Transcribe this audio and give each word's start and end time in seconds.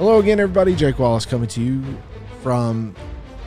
Hello 0.00 0.18
again, 0.18 0.40
everybody. 0.40 0.74
Jake 0.74 0.98
Wallace 0.98 1.26
coming 1.26 1.48
to 1.48 1.60
you 1.60 1.84
from 2.42 2.96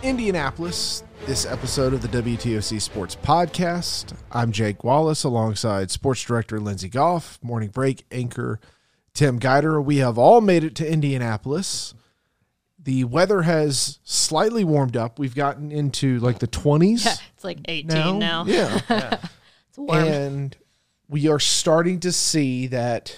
Indianapolis. 0.03 1.03
This 1.25 1.47
episode 1.47 1.95
of 1.95 2.03
the 2.03 2.21
WTOC 2.21 2.79
Sports 2.79 3.15
Podcast. 3.15 4.15
I'm 4.31 4.51
Jake 4.51 4.83
Wallace 4.83 5.23
alongside 5.23 5.89
Sports 5.89 6.21
Director 6.21 6.59
Lindsey 6.59 6.89
Goff, 6.89 7.39
Morning 7.41 7.69
Break 7.69 8.05
anchor 8.11 8.59
Tim 9.15 9.39
Guider. 9.39 9.81
We 9.81 9.97
have 9.97 10.19
all 10.19 10.41
made 10.41 10.63
it 10.63 10.75
to 10.75 10.87
Indianapolis. 10.87 11.95
The 12.77 13.05
weather 13.05 13.41
has 13.41 13.97
slightly 14.03 14.63
warmed 14.63 14.95
up. 14.95 15.17
We've 15.17 15.33
gotten 15.33 15.71
into 15.71 16.19
like 16.19 16.37
the 16.37 16.47
20s. 16.47 17.03
Yeah, 17.03 17.15
it's 17.33 17.43
like 17.43 17.61
18 17.65 18.19
now. 18.19 18.45
Yeah. 18.45 19.17
It's 19.69 19.79
warm. 19.79 20.03
and 20.03 20.57
we 21.09 21.27
are 21.29 21.39
starting 21.39 21.99
to 22.01 22.11
see 22.11 22.67
that 22.67 23.17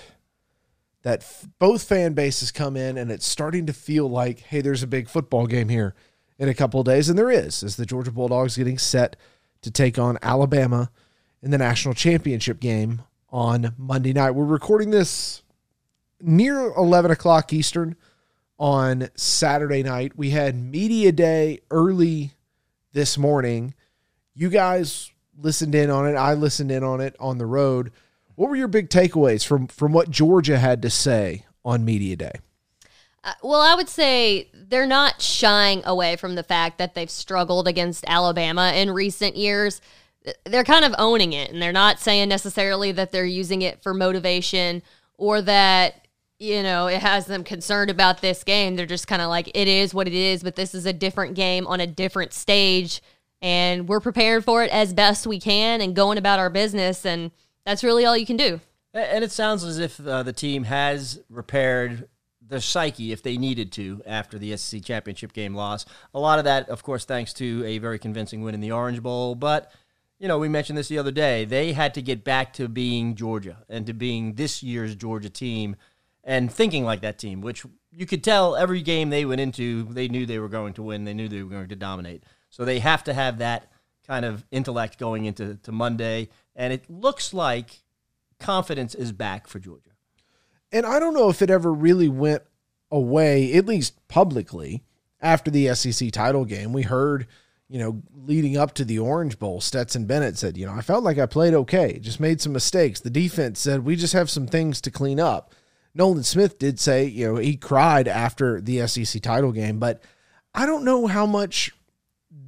that 1.06 1.22
f- 1.22 1.48
both 1.60 1.84
fan 1.84 2.14
bases 2.14 2.52
come 2.52 2.76
in 2.76 2.98
and 2.98 3.12
it's 3.12 3.26
starting 3.26 3.66
to 3.68 3.74
feel 3.74 4.10
like 4.10 4.40
hey 4.40 4.60
there's 4.60 4.84
a 4.84 4.88
big 4.88 5.08
football 5.08 5.46
game 5.46 5.70
here 5.70 5.96
in 6.38 6.50
a 6.50 6.54
couple 6.54 6.80
of 6.80 6.86
days 6.86 7.08
and 7.08 7.18
there 7.18 7.32
is 7.32 7.64
as 7.64 7.76
the 7.76 7.86
georgia 7.86 8.12
bulldogs 8.12 8.58
getting 8.58 8.78
set 8.78 9.16
to 9.62 9.72
take 9.72 9.98
on 9.98 10.18
alabama 10.22 10.92
in 11.42 11.52
the 11.52 11.58
national 11.58 11.94
championship 11.94 12.60
game 12.60 13.02
on 13.30 13.74
monday 13.78 14.14
night 14.14 14.32
we're 14.32 14.44
recording 14.44 14.90
this 14.90 15.44
near 16.20 16.74
11 16.74 17.12
o'clock 17.12 17.54
eastern 17.54 17.96
on 18.58 19.08
saturday 19.16 19.84
night 19.84 20.18
we 20.18 20.32
had 20.32 20.56
media 20.56 21.12
day 21.12 21.60
early 21.70 22.32
this 22.94 23.18
morning 23.18 23.74
you 24.34 24.50
guys 24.50 25.12
listened 25.38 25.76
in 25.76 25.90
on 25.90 26.08
it. 26.08 26.16
I 26.16 26.34
listened 26.34 26.72
in 26.72 26.84
on 26.84 27.02
it 27.02 27.16
on 27.20 27.38
the 27.38 27.46
road. 27.46 27.92
What 28.36 28.50
were 28.50 28.56
your 28.56 28.68
big 28.68 28.90
takeaways 28.90 29.46
from 29.46 29.68
from 29.68 29.94
what 29.94 30.10
Georgia 30.10 30.60
had 30.60 30.82
to 30.82 30.90
say 30.90 31.46
on 31.64 31.86
media 31.86 32.16
day? 32.16 32.40
Uh, 33.24 33.34
well, 33.42 33.62
I 33.62 33.76
would 33.76 33.90
say 33.90 34.50
they're 34.54 34.86
not 34.86 35.22
shying 35.22 35.82
away 35.86 36.16
from 36.16 36.36
the 36.36 36.44
fact 36.44 36.78
that 36.78 36.94
they've 36.94 37.10
struggled 37.10 37.68
against 37.68 38.06
Alabama 38.08 38.74
in 38.76 38.92
recent 38.92 39.36
years. 39.36 39.82
They're 40.44 40.64
kind 40.64 40.86
of 40.86 40.94
owning 40.98 41.34
it, 41.34 41.52
and 41.52 41.62
they're 41.62 41.72
not 41.72 42.00
saying 42.00 42.30
necessarily 42.30 42.92
that 42.92 43.12
they're 43.12 43.26
using 43.26 43.62
it 43.62 43.82
for 43.82 43.94
motivation 43.94 44.84
or 45.18 45.42
that 45.42 46.08
you 46.38 46.62
know 46.62 46.88
it 46.88 47.00
has 47.00 47.26
them 47.26 47.44
concerned 47.44 47.90
about 47.90 48.22
this 48.22 48.44
game. 48.44 48.76
They're 48.76 48.86
just 48.86 49.08
kind 49.08 49.22
of 49.22 49.30
like 49.30 49.50
it 49.56 49.68
is 49.68 49.94
what 49.94 50.08
it 50.08 50.14
is, 50.14 50.44
but 50.44 50.56
this 50.56 50.76
is 50.76 50.86
a 50.86 50.94
different 50.94 51.36
game 51.36 51.66
on 51.68 51.80
a 51.80 51.88
different 51.88 52.34
stage, 52.34 53.02
and 53.42 53.88
we're 53.88 54.02
preparing 54.02 54.42
for 54.42 54.64
it 54.64 54.72
as 54.72 54.94
best 54.94 55.26
we 55.26 55.40
can 55.40 55.80
and 55.80 55.96
going 55.96 56.18
about 56.18 56.40
our 56.40 56.50
business, 56.50 57.06
and 57.06 57.32
that's 57.66 57.84
really 57.84 58.06
all 58.06 58.16
you 58.16 58.26
can 58.26 58.38
do. 58.38 58.60
And 58.94 59.24
it 59.24 59.32
sounds 59.32 59.64
as 59.64 59.78
if 59.78 60.06
uh, 60.06 60.24
the 60.24 60.32
team 60.32 60.64
has 60.64 61.20
repaired 61.30 62.08
their 62.48 62.62
psyche 62.62 63.12
if 63.12 63.24
they 63.24 63.38
needed 63.38 63.72
to 63.74 64.02
after 64.06 64.38
the 64.38 64.56
SEC 64.56 64.84
championship 64.84 65.34
game 65.34 65.56
loss. 65.56 65.86
A 66.14 66.20
lot 66.20 66.40
of 66.40 66.46
that, 66.46 66.70
of 66.70 66.84
course, 66.84 67.04
thanks 67.04 67.34
to 67.34 67.64
a 67.66 67.78
very 67.80 68.00
convincing 68.00 68.42
win 68.42 68.54
in 68.54 68.62
the 68.62 68.72
Orange 68.72 69.02
Bowl. 69.02 69.36
But, 69.36 69.72
you 70.20 70.28
know, 70.28 70.38
we 70.38 70.48
mentioned 70.48 70.78
this 70.78 70.88
the 70.88 70.98
other 70.98 71.12
day. 71.12 71.44
They 71.44 71.74
had 71.74 71.94
to 71.96 72.02
get 72.02 72.24
back 72.24 72.54
to 72.54 72.68
being 72.68 73.16
Georgia 73.16 73.64
and 73.68 73.86
to 73.88 73.94
being 73.94 74.36
this 74.36 74.64
year's 74.64 74.96
Georgia 74.96 75.30
team 75.30 75.76
and 76.24 76.52
thinking 76.52 76.86
like 76.86 77.02
that 77.02 77.20
team, 77.20 77.42
which 77.42 77.66
you 77.92 78.06
could 78.06 78.24
tell 78.24 78.56
every 78.56 78.82
game 78.82 79.10
they 79.10 79.26
went 79.26 79.42
into, 79.42 79.84
they 79.86 80.08
knew 80.08 80.26
they 80.26 80.40
were 80.40 80.50
going 80.50 80.74
to 80.74 80.84
win. 80.84 81.04
They 81.04 81.14
knew 81.14 81.28
they 81.28 81.44
were 81.44 81.50
going 81.50 81.70
to 81.70 81.76
dominate. 81.76 82.24
So 82.50 82.64
they 82.64 82.80
have 82.80 83.04
to 83.06 83.14
have 83.14 83.40
that 83.40 83.72
kind 84.08 84.26
of 84.26 84.46
intellect 84.52 85.00
going 85.00 85.26
into 85.26 85.56
to 85.56 85.72
Monday. 85.72 86.30
And 86.56 86.72
it 86.72 86.90
looks 86.90 87.34
like 87.34 87.82
confidence 88.40 88.96
is 88.96 89.12
back 89.12 89.48
for 89.48 89.60
Georgia. 89.60 89.92
And 90.72 90.86
I 90.86 91.00
don't 91.00 91.14
know 91.14 91.30
if 91.30 91.42
it 91.42 91.50
ever 91.50 91.74
really 91.74 92.10
went 92.10 92.44
away, 92.92 93.54
at 93.54 93.66
least 93.66 94.08
publicly, 94.08 94.84
after 95.22 95.52
the 95.52 95.74
SEC 95.76 96.12
title 96.12 96.46
game. 96.46 96.74
We 96.74 96.84
heard, 96.84 97.28
you 97.68 97.80
know, 97.80 98.02
leading 98.14 98.58
up 98.58 98.74
to 98.76 98.86
the 98.86 99.00
Orange 99.00 99.40
Bowl, 99.40 99.62
Stetson 99.62 100.06
Bennett 100.06 100.38
said, 100.38 100.58
you 100.58 100.66
know, 100.66 100.74
I 100.74 100.82
felt 100.82 101.04
like 101.04 101.18
I 101.18 101.26
played 101.26 101.54
okay, 101.54 102.00
just 102.00 102.20
made 102.20 102.42
some 102.42 102.54
mistakes. 102.54 103.00
The 103.00 103.10
defense 103.10 103.60
said, 103.60 103.86
we 103.86 103.96
just 103.96 104.14
have 104.14 104.30
some 104.30 104.48
things 104.48 104.82
to 104.82 104.92
clean 104.92 105.20
up. 105.20 105.54
Nolan 105.94 106.24
Smith 106.24 106.60
did 106.60 106.80
say, 106.80 107.06
you 107.06 107.28
know, 107.28 107.36
he 107.38 107.56
cried 107.56 108.08
after 108.08 108.60
the 108.60 108.86
SEC 108.88 109.22
title 109.22 109.54
game, 109.54 109.80
but 109.80 110.04
I 110.54 110.66
don't 110.66 110.84
know 110.84 111.08
how 111.08 111.26
much 111.26 111.72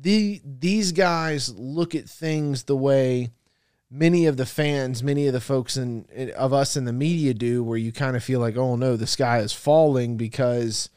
the 0.01 0.41
these 0.43 0.91
guys 0.91 1.53
look 1.57 1.95
at 1.95 2.09
things 2.09 2.63
the 2.63 2.75
way 2.75 3.31
many 3.89 4.25
of 4.25 4.37
the 4.37 4.45
fans, 4.45 5.03
many 5.03 5.27
of 5.27 5.33
the 5.33 5.41
folks 5.41 5.77
in 5.77 6.05
of 6.35 6.53
us 6.53 6.75
in 6.75 6.85
the 6.85 6.93
media 6.93 7.33
do, 7.33 7.63
where 7.63 7.77
you 7.77 7.91
kind 7.91 8.15
of 8.15 8.23
feel 8.23 8.39
like, 8.39 8.57
oh 8.57 8.75
no, 8.75 8.95
the 8.95 9.07
sky 9.07 9.39
is 9.39 9.53
falling 9.53 10.17
because 10.17 10.89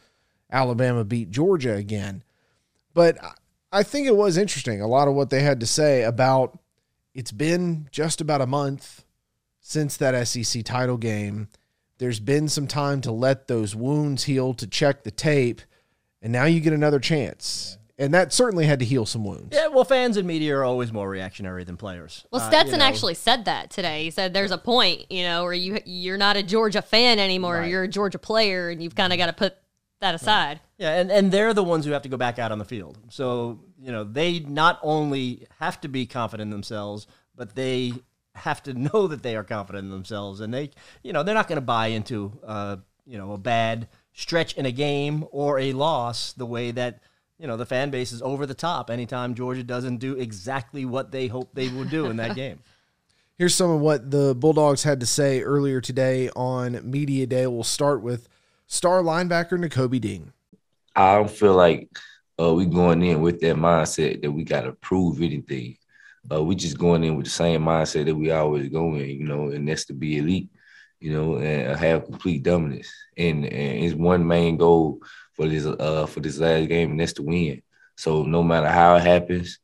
Alabama 0.51 1.05
beat 1.05 1.31
Georgia 1.31 1.75
again. 1.75 2.23
But 2.93 3.19
I 3.73 3.83
think 3.83 4.07
it 4.07 4.17
was 4.17 4.37
interesting. 4.37 4.81
A 4.81 4.89
lot 4.89 5.09
of 5.09 5.15
what 5.15 5.31
they 5.31 5.43
had 5.43 5.61
to 5.61 5.67
say 5.67 6.03
about 6.03 6.59
it's 7.15 7.33
been 7.33 7.89
just 7.91 8.21
about 8.21 8.41
a 8.41 8.47
month 8.47 9.05
since 9.61 9.97
that 9.97 10.27
SEC 10.27 10.65
title 10.65 10.97
game. 10.97 11.49
There's 11.99 12.21
been 12.21 12.49
some 12.49 12.67
time 12.67 13.01
to 13.03 13.13
let 13.13 13.47
those 13.47 13.77
wounds 13.77 14.25
heal, 14.25 14.55
to 14.55 14.67
check 14.67 15.05
the 15.05 15.11
tape, 15.11 15.61
and 16.23 16.33
now 16.33 16.45
you 16.45 16.61
get 16.61 16.73
another 16.73 16.99
chance. 16.99 17.79
And 18.01 18.15
that 18.15 18.33
certainly 18.33 18.65
had 18.65 18.79
to 18.79 18.85
heal 18.85 19.05
some 19.05 19.25
wounds. 19.25 19.55
Yeah, 19.55 19.69
well, 19.69 19.85
fans 19.85 20.17
and 20.17 20.27
media 20.27 20.57
are 20.57 20.65
always 20.65 20.91
more 20.91 21.09
reactionary 21.09 21.65
than 21.65 21.77
players. 21.77 22.25
Well, 22.33 22.41
Uh, 22.41 22.49
Stetson 22.49 22.73
you 22.73 22.79
know, 22.79 22.85
actually 22.87 23.15
said 23.15 23.45
that 23.45 23.71
today. 23.71 24.05
He 24.05 24.11
said 24.11 24.33
there's 24.33 24.51
a 24.51 24.59
point, 24.59 25.05
you 25.13 25.23
know, 25.23 25.45
where 25.45 25.53
you 25.53 25.79
you're 25.85 26.17
not 26.17 26.37
a 26.37 26.43
Georgia 26.43 26.81
fan 26.81 27.19
anymore. 27.19 27.57
Right. 27.59 27.69
You're 27.71 27.83
a 27.83 27.89
Georgia 27.89 28.19
player, 28.19 28.71
and 28.71 28.83
you've 28.83 28.95
kind 28.95 29.13
of 29.13 29.19
got 29.19 29.27
to 29.27 29.35
put 29.35 29.55
that 30.01 30.15
aside. 30.15 30.61
Yeah, 30.79 30.99
and, 30.99 31.13
and 31.13 31.31
they're 31.31 31.53
the 31.53 31.63
ones 31.63 31.85
who 31.85 31.93
have 31.93 32.01
to 32.03 32.09
go 32.09 32.17
back 32.17 32.39
out 32.39 32.51
on 32.53 32.59
the 32.59 32.65
field. 32.65 32.99
So, 33.11 33.61
you 33.79 33.93
know, 33.93 34.03
they 34.03 34.41
not 34.41 34.81
only 34.83 35.47
have 35.59 35.79
to 35.83 35.89
be 35.89 36.07
confident 36.07 36.47
in 36.47 36.51
themselves, 36.51 37.07
but 37.37 37.55
they 37.55 37.93
have 38.35 38.63
to 38.63 38.73
know 38.93 39.09
that 39.09 39.23
they 39.23 39.37
are 39.37 39.45
confident 39.45 39.85
in 39.85 39.91
themselves. 39.91 40.41
And 40.41 40.55
they, 40.55 40.71
you 41.03 41.13
know, 41.13 41.23
they're 41.23 41.35
not 41.35 41.49
going 41.49 41.57
to 41.57 41.61
buy 41.61 41.89
into, 41.89 42.33
uh, 42.47 42.77
you 43.05 43.19
know, 43.19 43.33
a 43.33 43.39
bad 43.39 43.89
stretch 44.15 44.55
in 44.55 44.65
a 44.65 44.73
game 44.73 45.27
or 45.33 45.59
a 45.59 45.75
loss 45.75 46.33
the 46.33 46.47
way 46.47 46.71
that, 46.71 47.01
you 47.41 47.47
know, 47.47 47.57
the 47.57 47.67
fan 47.67 47.91
base 47.91 48.13
is 48.13 48.21
over 48.21 48.45
the 48.45 48.55
top 48.55 48.91
anytime 48.91 49.35
Georgia 49.35 49.63
doesn't 49.63 49.97
do 49.97 50.15
exactly 50.15 50.85
what 50.85 51.11
they 51.11 51.27
hope 51.27 51.49
they 51.55 51.69
will 51.69 51.85
do 51.85 52.07
in 52.07 52.17
that 52.19 52.35
game. 52.37 52.59
Here's 53.39 53.55
some 53.55 53.71
of 53.71 53.81
what 53.81 54.11
the 54.11 54.35
Bulldogs 54.35 54.83
had 54.83 55.01
to 55.01 55.07
say 55.07 55.41
earlier 55.41 55.81
today 55.81 56.29
on 56.37 56.79
Media 56.89 57.27
Day. 57.27 57.47
We'll 57.47 57.65
start 57.65 58.03
with 58.03 58.29
star 58.67 59.01
linebacker 59.01 59.53
Nakobe 59.53 59.99
Dean. 59.99 60.35
I 60.95 61.15
don't 61.15 61.31
feel 61.31 61.55
like 61.55 61.89
uh, 62.39 62.53
we 62.53 62.67
going 62.67 63.03
in 63.03 63.23
with 63.23 63.41
that 63.41 63.57
mindset 63.57 64.21
that 64.21 64.31
we 64.31 64.45
got 64.45 64.63
to 64.63 64.73
prove 64.73 65.23
anything. 65.23 65.79
Uh, 66.31 66.43
we 66.43 66.55
just 66.55 66.77
going 66.77 67.03
in 67.03 67.17
with 67.17 67.25
the 67.25 67.31
same 67.31 67.63
mindset 67.63 68.05
that 68.05 68.15
we 68.15 68.31
always 68.31 68.69
go 68.69 68.95
in, 68.97 69.09
you 69.09 69.25
know, 69.25 69.49
and 69.49 69.67
that's 69.67 69.87
to 69.87 69.95
be 69.95 70.19
elite, 70.19 70.51
you 71.01 71.11
know, 71.11 71.37
and 71.37 71.79
have 71.79 72.05
complete 72.05 72.43
dominance. 72.43 72.93
And 73.17 73.47
and 73.47 73.85
it's 73.85 73.95
one 73.95 74.27
main 74.27 74.59
goal 74.59 75.01
for 75.41 75.49
this 75.49 75.65
uh 75.65 76.05
for 76.05 76.21
this 76.21 76.39
last 76.39 76.69
game, 76.69 76.91
and 76.91 77.01
that's 77.01 77.15
to 77.15 77.23
win. 77.23 77.63
So 77.97 78.25
no 78.25 78.43
matter 78.43 78.69
how 78.69 78.97
it 78.97 79.03
happens, 79.03 79.59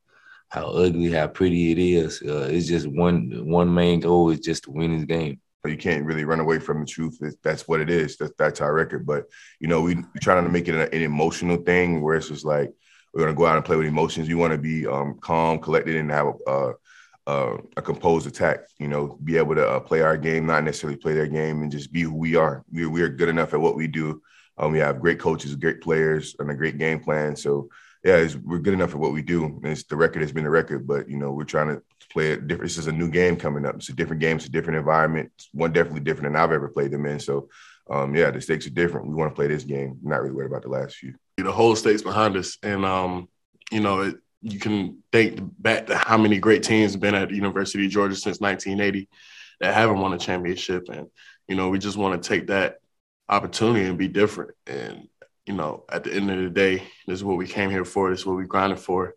how 0.48 0.69
ugly, 0.69 1.12
how 1.12 1.26
pretty 1.26 1.70
it 1.70 1.78
is, 1.78 2.22
uh, 2.22 2.48
it's 2.50 2.66
just 2.66 2.87
one 2.87 3.42
one 3.44 3.72
main 3.75 4.00
goal 4.00 4.31
is 4.31 4.41
just 4.41 4.65
to 4.65 4.70
win 4.70 4.97
this 4.97 5.04
game. 5.04 5.38
You 5.66 5.76
can't 5.76 6.06
really 6.06 6.25
run 6.25 6.41
away 6.41 6.60
from 6.60 6.81
the 6.81 6.86
truth. 6.86 7.20
That's 7.42 7.66
what 7.69 7.81
it 7.81 7.91
is. 7.91 8.16
That's, 8.16 8.32
that's 8.38 8.60
our 8.62 8.72
record. 8.72 9.04
But 9.04 9.25
you 9.60 9.69
know, 9.69 9.82
we 9.82 9.97
we 9.97 10.20
trying 10.22 10.44
to 10.44 10.50
make 10.50 10.66
it 10.69 10.75
an, 10.75 10.88
an 10.94 11.03
emotional 11.03 11.59
thing 11.59 12.00
where 12.00 12.16
it's 12.16 12.28
just 12.28 12.47
like 12.47 12.72
we're 13.12 13.25
gonna 13.25 13.34
go 13.34 13.44
out 13.44 13.56
and 13.56 13.65
play 13.65 13.76
with 13.76 13.86
emotions. 13.86 14.28
You 14.28 14.38
want 14.38 14.53
to 14.53 14.59
be 14.59 14.86
um, 14.86 15.19
calm, 15.20 15.59
collected, 15.59 15.97
and 15.97 16.10
have 16.10 16.28
a, 16.28 16.50
uh, 16.50 16.72
uh, 17.26 17.56
a 17.76 17.82
composed 17.82 18.26
attack. 18.26 18.60
You 18.78 18.88
know, 18.88 19.19
be 19.22 19.36
able 19.36 19.56
to 19.56 19.69
uh, 19.69 19.81
play 19.81 20.00
our 20.00 20.16
game, 20.16 20.47
not 20.47 20.65
necessarily 20.65 20.97
play 20.97 21.12
their 21.12 21.27
game, 21.27 21.60
and 21.60 21.71
just 21.71 21.92
be 21.92 22.01
who 22.01 22.15
we 22.15 22.34
are. 22.34 22.65
We 22.72 22.86
we 22.86 23.03
are 23.03 23.10
good 23.10 23.28
enough 23.28 23.53
at 23.53 23.60
what 23.60 23.77
we 23.77 23.89
do. 23.89 24.22
Um, 24.58 24.72
we 24.72 24.78
have 24.78 25.00
great 25.00 25.18
coaches, 25.18 25.54
great 25.54 25.80
players, 25.80 26.34
and 26.38 26.50
a 26.50 26.54
great 26.54 26.78
game 26.78 27.00
plan. 27.00 27.36
So 27.36 27.68
yeah, 28.04 28.26
we're 28.44 28.58
good 28.58 28.74
enough 28.74 28.91
at 28.91 29.00
what 29.00 29.12
we 29.12 29.22
do. 29.22 29.60
It's, 29.64 29.82
the 29.84 29.97
record 29.97 30.22
has 30.22 30.32
been 30.32 30.44
the 30.44 30.50
record, 30.50 30.86
but 30.86 31.08
you 31.08 31.18
know, 31.18 31.32
we're 31.32 31.44
trying 31.44 31.74
to 31.74 31.82
play 32.12 32.32
it 32.32 32.47
different. 32.47 32.70
This 32.70 32.78
is 32.78 32.86
a 32.86 32.92
new 32.92 33.10
game 33.10 33.36
coming 33.36 33.66
up. 33.66 33.74
It's 33.74 33.88
a 33.88 33.94
different 33.94 34.20
game. 34.20 34.36
It's 34.36 34.47
a 34.47 34.50
different 34.50 34.78
environment. 34.78 35.32
It's 35.34 35.48
one 35.53 35.72
definitely 35.72 36.00
different 36.00 36.32
than 36.32 36.41
I've 36.41 36.53
ever 36.53 36.68
played 36.68 36.92
them 36.92 37.04
in. 37.04 37.18
So, 37.18 37.48
um, 37.91 38.14
yeah, 38.14 38.30
the 38.30 38.41
stakes 38.41 38.66
are 38.66 38.70
different. 38.70 39.08
We 39.08 39.14
want 39.14 39.32
to 39.32 39.34
play 39.34 39.48
this 39.48 39.64
game. 39.64 39.98
Not 40.03 40.22
really 40.22 40.34
worried 40.34 40.50
about 40.50 40.62
the 40.62 40.68
last 40.68 40.97
few. 40.97 41.14
the 41.36 41.50
whole 41.50 41.74
state's 41.74 42.03
behind 42.03 42.36
us. 42.36 42.58
And, 42.62 42.84
um, 42.84 43.28
you 43.72 43.80
know, 43.80 44.03
it, 44.03 44.16
you 44.41 44.60
can 44.60 45.03
think 45.10 45.41
back 45.60 45.86
to 45.86 45.97
how 45.97 46.16
many 46.16 46.38
great 46.38 46.62
teams 46.62 46.92
have 46.92 47.00
been 47.00 47.16
at 47.16 47.30
the 47.30 47.34
University 47.34 47.86
of 47.86 47.91
Georgia 47.91 48.14
since 48.14 48.41
1980 48.41 49.08
that 49.60 49.74
haven't 49.74 49.98
won 49.98 50.12
a 50.12 50.18
championship. 50.18 50.88
And, 50.88 51.08
you 51.48 51.56
know, 51.56 51.70
we 51.70 51.80
just 51.80 51.97
want 51.97 52.22
to 52.22 52.28
take 52.28 52.47
that 52.48 52.76
opportunity 53.28 53.87
and 53.87 53.99
be 53.99 54.09
different. 54.09 54.53
And, 54.67 55.09
you 55.47 55.55
know, 55.55 55.84
at 55.91 56.05
the 56.05 56.13
end 56.13 56.31
of 56.31 56.39
the 56.39 56.51
day, 56.51 56.83
this 57.07 57.19
is 57.19 57.25
what 57.25 57.37
we 57.37 57.47
came 57.47 57.71
here 57.71 57.84
for. 57.84 58.11
This 58.11 58.21
is 58.21 58.27
what 58.27 58.37
we 58.37 58.45
grinded 58.45 58.78
for. 58.78 59.15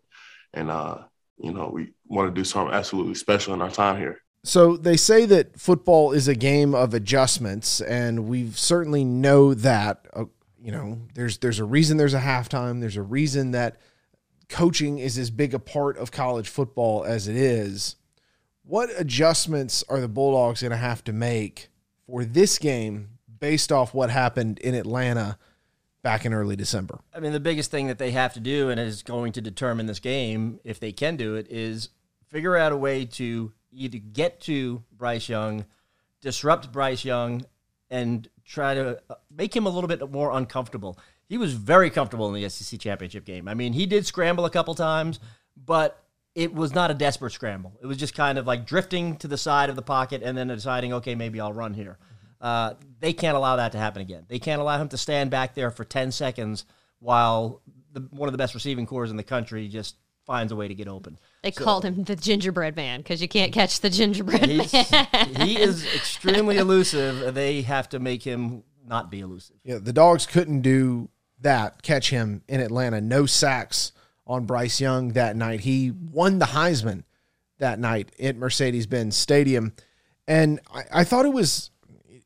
And, 0.52 0.70
uh, 0.70 0.98
you 1.38 1.52
know, 1.52 1.70
we 1.72 1.92
want 2.06 2.28
to 2.28 2.38
do 2.38 2.44
something 2.44 2.74
absolutely 2.74 3.14
special 3.14 3.54
in 3.54 3.62
our 3.62 3.70
time 3.70 3.96
here. 3.98 4.20
So 4.42 4.76
they 4.76 4.96
say 4.96 5.26
that 5.26 5.58
football 5.60 6.12
is 6.12 6.26
a 6.26 6.34
game 6.34 6.74
of 6.74 6.94
adjustments, 6.94 7.82
and 7.82 8.26
we 8.26 8.50
certainly 8.52 9.04
know 9.04 9.52
that 9.52 10.06
uh, 10.14 10.24
you 10.62 10.72
know, 10.72 10.98
there's 11.14 11.38
there's 11.38 11.58
a 11.58 11.64
reason 11.64 11.96
there's 11.96 12.14
a 12.14 12.20
halftime. 12.20 12.80
There's 12.80 12.96
a 12.96 13.02
reason 13.02 13.52
that 13.52 13.76
coaching 14.48 14.98
is 14.98 15.16
as 15.16 15.30
big 15.30 15.54
a 15.54 15.58
part 15.58 15.96
of 15.96 16.10
college 16.10 16.48
football 16.48 17.04
as 17.04 17.28
it 17.28 17.36
is. 17.36 17.96
What 18.64 18.90
adjustments 18.96 19.82
are 19.88 20.00
the 20.00 20.08
Bulldogs 20.08 20.60
going 20.60 20.70
to 20.70 20.76
have 20.76 21.02
to 21.04 21.12
make 21.12 21.70
for 22.06 22.24
this 22.24 22.58
game 22.58 23.18
based 23.40 23.72
off 23.72 23.92
what 23.92 24.10
happened 24.10 24.58
in 24.60 24.74
Atlanta 24.74 25.38
back 26.02 26.24
in 26.24 26.32
early 26.32 26.56
December? 26.56 27.00
I 27.14 27.20
mean, 27.20 27.32
the 27.32 27.40
biggest 27.40 27.70
thing 27.70 27.88
that 27.88 27.98
they 27.98 28.12
have 28.12 28.34
to 28.34 28.40
do, 28.40 28.68
and 28.68 28.78
is 28.78 29.02
going 29.02 29.32
to 29.32 29.40
determine 29.40 29.86
this 29.86 29.98
game, 29.98 30.60
if 30.64 30.78
they 30.78 30.92
can 30.92 31.16
do 31.16 31.34
it, 31.34 31.46
is 31.50 31.88
figure 32.28 32.56
out 32.56 32.72
a 32.72 32.76
way 32.76 33.04
to 33.04 33.52
either 33.72 33.98
get 33.98 34.40
to 34.42 34.82
Bryce 34.92 35.28
Young, 35.28 35.64
disrupt 36.20 36.70
Bryce 36.72 37.04
Young, 37.04 37.44
and 37.90 38.28
try 38.44 38.74
to 38.74 39.00
uh, 39.08 39.14
make 39.34 39.54
him 39.54 39.66
a 39.66 39.70
little 39.70 39.88
bit 39.88 40.10
more 40.10 40.32
uncomfortable. 40.32 40.98
He 41.28 41.38
was 41.38 41.54
very 41.54 41.90
comfortable 41.90 42.32
in 42.34 42.40
the 42.40 42.48
SEC 42.48 42.78
championship 42.80 43.24
game. 43.24 43.48
I 43.48 43.54
mean, 43.54 43.72
he 43.72 43.86
did 43.86 44.06
scramble 44.06 44.44
a 44.44 44.50
couple 44.50 44.74
times, 44.74 45.20
but 45.56 46.02
it 46.34 46.54
was 46.54 46.74
not 46.74 46.90
a 46.90 46.94
desperate 46.94 47.32
scramble. 47.32 47.72
It 47.82 47.86
was 47.86 47.96
just 47.96 48.14
kind 48.14 48.38
of 48.38 48.46
like 48.46 48.66
drifting 48.66 49.16
to 49.18 49.28
the 49.28 49.38
side 49.38 49.70
of 49.70 49.76
the 49.76 49.82
pocket 49.82 50.22
and 50.22 50.36
then 50.36 50.48
deciding, 50.48 50.92
okay, 50.94 51.14
maybe 51.14 51.40
I'll 51.40 51.52
run 51.52 51.74
here. 51.74 51.98
Uh, 52.40 52.74
they 53.00 53.12
can't 53.12 53.36
allow 53.36 53.56
that 53.56 53.72
to 53.72 53.78
happen 53.78 54.02
again. 54.02 54.24
They 54.28 54.38
can't 54.38 54.60
allow 54.60 54.80
him 54.80 54.88
to 54.88 54.96
stand 54.96 55.30
back 55.30 55.54
there 55.54 55.70
for 55.70 55.84
10 55.84 56.12
seconds 56.12 56.64
while 56.98 57.60
the, 57.92 58.00
one 58.10 58.28
of 58.28 58.32
the 58.32 58.38
best 58.38 58.54
receiving 58.54 58.86
corps 58.86 59.06
in 59.06 59.16
the 59.16 59.22
country 59.22 59.68
just 59.68 59.96
finds 60.26 60.52
a 60.52 60.56
way 60.56 60.68
to 60.68 60.74
get 60.74 60.88
open. 60.88 61.18
They 61.42 61.50
so, 61.50 61.64
called 61.64 61.84
him 61.84 62.04
the 62.04 62.16
gingerbread 62.16 62.76
man 62.76 63.00
because 63.00 63.20
you 63.20 63.28
can't 63.28 63.52
catch 63.52 63.80
the 63.80 63.90
gingerbread 63.90 64.48
man. 64.48 64.86
he 65.40 65.60
is 65.60 65.84
extremely 65.94 66.56
elusive. 66.58 67.34
They 67.34 67.62
have 67.62 67.88
to 67.90 67.98
make 67.98 68.22
him 68.22 68.62
not 68.86 69.10
be 69.10 69.20
elusive. 69.20 69.56
Yeah, 69.64 69.78
the 69.78 69.92
dogs 69.92 70.26
couldn't 70.26 70.62
do 70.62 71.08
that, 71.40 71.82
catch 71.82 72.10
him 72.10 72.42
in 72.48 72.60
Atlanta. 72.60 73.00
No 73.00 73.26
sacks 73.26 73.92
on 74.26 74.44
Bryce 74.44 74.80
Young 74.80 75.14
that 75.14 75.36
night. 75.36 75.60
He 75.60 75.90
won 75.90 76.38
the 76.38 76.46
Heisman 76.46 77.04
that 77.58 77.78
night 77.78 78.10
at 78.20 78.36
Mercedes 78.36 78.86
Benz 78.86 79.16
Stadium. 79.16 79.72
And 80.28 80.60
I, 80.72 80.82
I 80.92 81.04
thought 81.04 81.26
it 81.26 81.32
was 81.32 81.70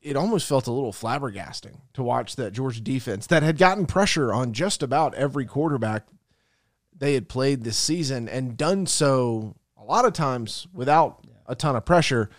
it 0.05 0.15
almost 0.15 0.47
felt 0.47 0.67
a 0.67 0.71
little 0.71 0.93
flabbergasting 0.93 1.79
to 1.93 2.03
watch 2.03 2.35
that 2.35 2.53
Georgia 2.53 2.79
defense 2.79 3.25
that 3.27 3.41
had 3.41 3.57
gotten 3.57 3.87
pressure 3.87 4.31
on 4.31 4.53
just 4.53 4.83
about 4.83 5.15
every 5.15 5.45
quarterback 5.45 6.05
they 6.95 7.15
had 7.15 7.27
played 7.27 7.63
this 7.63 7.75
season 7.75 8.29
and 8.29 8.55
done 8.55 8.85
so 8.85 9.55
a 9.77 9.83
lot 9.83 10.05
of 10.05 10.13
times 10.13 10.67
without 10.71 11.25
a 11.47 11.55
ton 11.55 11.75
of 11.75 11.85
pressure, 11.85 12.29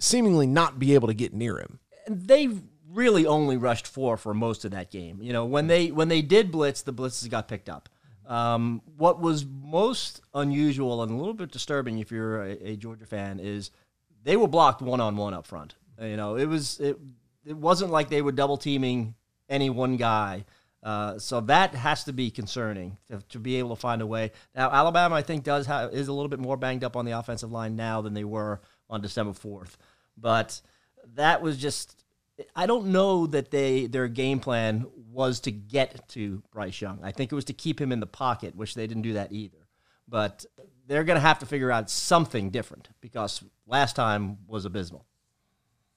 seemingly 0.00 0.46
not 0.46 0.80
be 0.80 0.94
able 0.94 1.06
to 1.06 1.14
get 1.14 1.32
near 1.32 1.58
him. 1.58 1.78
And 2.06 2.26
they 2.26 2.48
really 2.90 3.26
only 3.26 3.56
rushed 3.56 3.86
four 3.86 4.16
for 4.16 4.34
most 4.34 4.64
of 4.64 4.72
that 4.72 4.90
game. 4.90 5.22
You 5.22 5.32
know, 5.32 5.44
when 5.44 5.68
they 5.68 5.92
when 5.92 6.08
they 6.08 6.20
did 6.20 6.50
blitz, 6.50 6.82
the 6.82 6.92
blitzes 6.92 7.30
got 7.30 7.46
picked 7.46 7.68
up. 7.68 7.88
Um, 8.26 8.82
what 8.96 9.20
was 9.20 9.46
most 9.46 10.20
unusual 10.34 11.02
and 11.02 11.12
a 11.12 11.16
little 11.16 11.32
bit 11.32 11.52
disturbing, 11.52 12.00
if 12.00 12.10
you're 12.10 12.42
a, 12.42 12.70
a 12.70 12.76
Georgia 12.76 13.06
fan, 13.06 13.38
is 13.40 13.70
they 14.24 14.36
were 14.36 14.48
blocked 14.48 14.82
one 14.82 15.00
on 15.00 15.16
one 15.16 15.32
up 15.32 15.46
front. 15.46 15.76
You 16.00 16.16
know, 16.16 16.36
it 16.36 16.46
was 16.46 16.80
it 16.80 16.98
it 17.44 17.56
wasn't 17.56 17.90
like 17.90 18.08
they 18.08 18.22
were 18.22 18.32
double 18.32 18.56
teaming 18.56 19.14
any 19.48 19.70
one 19.70 19.96
guy. 19.96 20.44
Uh, 20.82 21.18
so 21.18 21.40
that 21.40 21.74
has 21.74 22.04
to 22.04 22.12
be 22.12 22.30
concerning 22.30 22.96
to, 23.08 23.20
to, 23.28 23.40
be 23.40 23.56
able 23.56 23.70
to 23.70 23.80
find 23.80 24.00
a 24.00 24.06
way. 24.06 24.30
Now, 24.54 24.70
Alabama, 24.70 25.16
I 25.16 25.22
think, 25.22 25.42
does 25.42 25.66
have, 25.66 25.92
is 25.92 26.06
a 26.06 26.12
little 26.12 26.28
bit 26.28 26.38
more 26.38 26.56
banged 26.56 26.84
up 26.84 26.94
on 26.94 27.04
the 27.04 27.18
offensive 27.18 27.50
line 27.50 27.74
now 27.74 28.00
than 28.00 28.14
they 28.14 28.22
were 28.22 28.60
on 28.88 29.00
December 29.00 29.32
fourth. 29.32 29.76
But 30.16 30.60
that 31.14 31.42
was 31.42 31.56
just 31.56 31.98
I 32.54 32.66
don't 32.66 32.86
know 32.86 33.26
that 33.28 33.50
they 33.50 33.86
their 33.86 34.08
game 34.08 34.40
plan 34.40 34.86
was 35.10 35.40
to 35.40 35.50
get 35.50 36.08
to 36.10 36.42
Bryce 36.52 36.80
Young. 36.80 37.00
I 37.02 37.12
think 37.12 37.32
it 37.32 37.34
was 37.34 37.46
to 37.46 37.52
keep 37.52 37.80
him 37.80 37.92
in 37.92 38.00
the 38.00 38.06
pocket, 38.06 38.54
which 38.54 38.74
they 38.74 38.86
didn't 38.86 39.02
do 39.02 39.14
that 39.14 39.32
either. 39.32 39.58
But 40.06 40.46
they're 40.86 41.04
going 41.04 41.16
to 41.16 41.26
have 41.26 41.40
to 41.40 41.46
figure 41.46 41.70
out 41.70 41.90
something 41.90 42.50
different 42.50 42.88
because 43.00 43.42
last 43.66 43.96
time 43.96 44.38
was 44.46 44.64
abysmal. 44.64 45.04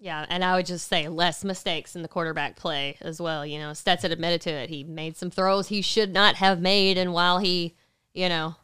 Yeah, 0.01 0.25
and 0.29 0.43
I 0.43 0.55
would 0.55 0.65
just 0.65 0.87
say 0.87 1.07
less 1.07 1.43
mistakes 1.43 1.95
in 1.95 2.01
the 2.01 2.07
quarterback 2.07 2.55
play 2.55 2.97
as 3.01 3.21
well. 3.21 3.45
You 3.45 3.59
know, 3.59 3.73
Stetson 3.73 4.11
admitted 4.11 4.41
to 4.41 4.49
it. 4.49 4.67
He 4.67 4.83
made 4.83 5.15
some 5.15 5.29
throws 5.29 5.67
he 5.67 5.83
should 5.83 6.11
not 6.11 6.35
have 6.35 6.59
made, 6.59 6.97
and 6.97 7.13
while 7.13 7.37
he, 7.37 7.75
you 8.11 8.27
know, 8.27 8.55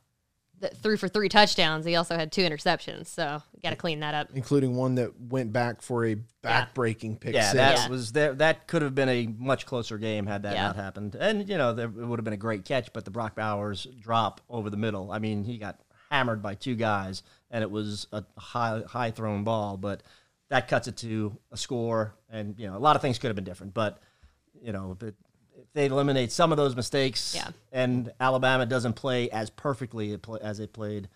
threw 0.81 0.97
for 0.97 1.07
three 1.07 1.29
touchdowns, 1.29 1.85
he 1.85 1.95
also 1.95 2.15
had 2.15 2.31
two 2.31 2.41
interceptions. 2.41 3.05
So 3.05 3.43
got 3.61 3.69
to 3.69 3.75
clean 3.75 3.99
that 3.99 4.15
up, 4.15 4.29
including 4.33 4.75
one 4.75 4.95
that 4.95 5.19
went 5.19 5.53
back 5.53 5.83
for 5.83 6.07
a 6.07 6.15
back-breaking 6.41 7.11
yeah. 7.11 7.17
pick. 7.19 7.33
Yeah, 7.35 7.41
six. 7.43 7.53
that 7.53 7.77
yeah. 7.77 7.87
was 7.87 8.11
there. 8.13 8.33
That 8.33 8.65
could 8.65 8.81
have 8.81 8.95
been 8.95 9.09
a 9.09 9.27
much 9.37 9.67
closer 9.67 9.99
game 9.99 10.25
had 10.25 10.41
that 10.41 10.55
yeah. 10.55 10.63
not 10.63 10.75
happened. 10.75 11.13
And 11.13 11.47
you 11.47 11.59
know, 11.59 11.71
there, 11.73 11.85
it 11.85 11.93
would 11.93 12.17
have 12.17 12.25
been 12.25 12.33
a 12.33 12.37
great 12.37 12.65
catch, 12.65 12.91
but 12.93 13.05
the 13.05 13.11
Brock 13.11 13.35
Bowers 13.35 13.85
drop 13.99 14.41
over 14.49 14.71
the 14.71 14.77
middle. 14.77 15.11
I 15.11 15.19
mean, 15.19 15.43
he 15.43 15.59
got 15.59 15.79
hammered 16.09 16.41
by 16.41 16.55
two 16.55 16.75
guys, 16.75 17.21
and 17.51 17.61
it 17.61 17.69
was 17.69 18.07
a 18.11 18.23
high 18.37 18.81
high 18.87 19.11
thrown 19.11 19.43
ball, 19.43 19.77
but 19.77 20.01
that 20.49 20.67
cuts 20.67 20.87
it 20.87 20.97
to 20.97 21.37
a 21.51 21.57
score. 21.57 22.15
And 22.29 22.55
you 22.57 22.67
know, 22.67 22.77
a 22.77 22.79
lot 22.79 22.95
of 22.95 23.01
things 23.01 23.19
could 23.19 23.27
have 23.27 23.35
been 23.35 23.45
different, 23.45 23.73
but 23.73 24.01
you 24.61 24.71
know, 24.71 24.97
if 24.99 25.13
they 25.73 25.85
eliminate 25.85 26.31
some 26.31 26.51
of 26.51 26.57
those 26.57 26.75
mistakes, 26.75 27.33
yeah. 27.35 27.49
and 27.71 28.11
Alabama 28.19 28.65
doesn't 28.65 28.93
play 28.93 29.29
as 29.29 29.49
perfectly 29.49 30.17
as 30.41 30.59
it 30.59 30.73
played 30.73 31.09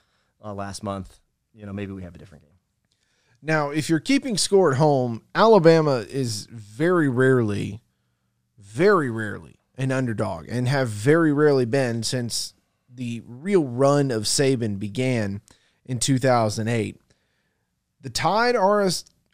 uh, 0.44 0.54
last 0.54 0.84
month, 0.84 1.20
you 1.54 1.66
know, 1.66 1.74
maybe 1.74 1.92
we 1.92 2.04
have 2.04 2.16
a 2.16 2.18
different 2.18 2.44
game. 2.44 2.52
Now, 3.42 3.72
if 3.72 3.90
you're 3.90 4.00
keeping 4.00 4.38
score 4.38 4.72
at 4.72 4.78
home, 4.78 5.24
Alabama 5.34 6.06
is 6.08 6.46
very 6.52 7.10
rarely, 7.10 7.82
very 8.60 9.10
rarely 9.10 9.56
an 9.78 9.92
underdog, 9.92 10.46
and 10.48 10.68
have 10.68 10.90
very 10.90 11.34
rarely 11.34 11.66
been 11.66 12.04
since 12.04 12.54
the 12.94 13.24
real 13.26 13.64
run 13.64 14.12
of 14.12 14.24
Saban 14.24 14.78
began 14.78 15.42
in 15.86 15.98
2008. 15.98 17.02
The 18.02 18.10
Tide 18.10 18.56
are 18.56 18.82
a 18.82 18.92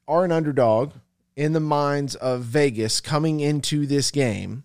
are 0.07 0.23
an 0.25 0.31
underdog 0.31 0.93
in 1.35 1.53
the 1.53 1.59
minds 1.59 2.15
of 2.15 2.41
Vegas 2.41 2.99
coming 2.99 3.39
into 3.39 3.85
this 3.85 4.11
game. 4.11 4.63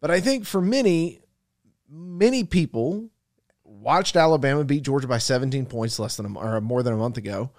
But 0.00 0.10
I 0.10 0.20
think 0.20 0.46
for 0.46 0.60
many, 0.60 1.20
many 1.90 2.44
people 2.44 3.10
watched 3.64 4.16
Alabama 4.16 4.64
beat 4.64 4.82
Georgia 4.82 5.06
by 5.08 5.18
17 5.18 5.66
points 5.66 5.98
less 5.98 6.16
than 6.16 6.26
a, 6.26 6.38
or 6.38 6.60
more 6.60 6.82
than 6.82 6.94
a 6.94 6.98
month 6.98 7.16
ago 7.16 7.50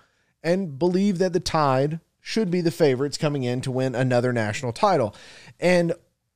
and 0.43 0.79
believe 0.79 1.17
that 1.17 1.33
the 1.33 1.39
Tide 1.39 1.99
should 2.19 2.51
be 2.51 2.61
the 2.61 2.71
favorites 2.71 3.17
coming 3.17 3.43
in 3.43 3.61
to 3.61 3.71
win 3.71 3.95
another 3.95 4.33
national 4.33 4.73
title. 4.73 5.15
And 5.59 5.93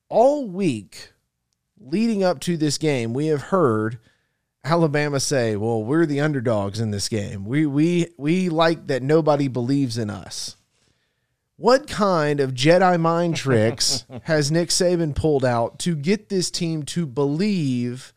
all 0.09 0.47
week 0.47 1.11
leading 1.79 2.23
up 2.23 2.39
to 2.41 2.57
this 2.57 2.77
game, 2.77 3.13
we 3.13 3.27
have 3.27 3.41
heard 3.43 3.99
Alabama 4.63 5.19
say, 5.19 5.55
"Well, 5.55 5.83
we're 5.83 6.05
the 6.05 6.21
underdogs 6.21 6.79
in 6.79 6.91
this 6.91 7.09
game. 7.09 7.45
We 7.45 7.65
we 7.65 8.07
we 8.17 8.49
like 8.49 8.87
that 8.87 9.01
nobody 9.01 9.47
believes 9.47 9.97
in 9.97 10.09
us." 10.09 10.55
What 11.61 11.87
kind 11.87 12.39
of 12.39 12.55
Jedi 12.55 12.99
mind 12.99 13.35
tricks 13.35 14.03
has 14.23 14.51
Nick 14.51 14.69
Saban 14.69 15.13
pulled 15.13 15.45
out 15.45 15.77
to 15.81 15.95
get 15.95 16.27
this 16.27 16.49
team 16.49 16.81
to 16.85 17.05
believe 17.05 18.13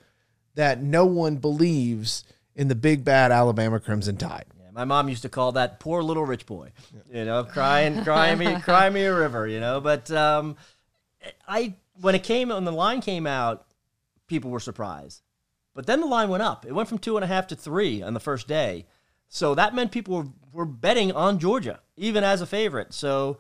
that 0.55 0.83
no 0.83 1.05
one 1.05 1.37
believes 1.37 2.25
in 2.55 2.69
the 2.69 2.75
big 2.75 3.05
bad 3.05 3.33
Alabama 3.33 3.79
Crimson 3.81 4.17
Tide? 4.17 4.47
Yeah, 4.59 4.71
my 4.73 4.87
mom 4.87 5.11
used 5.11 5.21
to 5.23 5.29
call 5.29 5.53
that 5.53 5.79
poor 5.79 6.03
little 6.03 6.25
rich 6.25 6.47
boy, 6.47 6.73
you 7.13 7.27
know, 7.27 7.45
crying, 7.45 8.03
crying 8.03 8.39
me, 8.39 8.59
cry 8.63 8.89
me 8.89 9.05
a 9.05 9.15
river, 9.15 9.47
you 9.47 9.61
know. 9.61 9.79
But 9.79 10.11
um, 10.11 10.57
I, 11.47 11.75
when 12.01 12.15
it 12.15 12.23
came, 12.23 12.49
when 12.49 12.65
the 12.65 12.73
line 12.73 13.03
came 13.03 13.27
out, 13.27 13.67
people 14.27 14.53
were 14.53 14.59
surprised. 14.59 15.21
But 15.75 15.85
then 15.85 16.01
the 16.01 16.07
line 16.07 16.31
went 16.31 16.43
up. 16.43 16.65
It 16.65 16.73
went 16.73 16.89
from 16.89 16.97
two 16.97 17.19
and 17.19 17.25
a 17.25 17.27
half 17.27 17.49
to 17.49 17.57
three 17.57 18.01
on 18.01 18.15
the 18.15 18.21
first 18.21 18.49
day. 18.49 18.87
So 19.35 19.57
that 19.57 19.75
meant 19.75 19.91
people 19.91 20.15
were, 20.15 20.29
were 20.53 20.65
betting 20.65 21.11
on 21.11 21.41
Georgia, 21.41 21.81
even 21.97 22.23
as 22.23 22.41
a 22.41 22.47
favorite. 22.47 22.95
So 22.95 23.39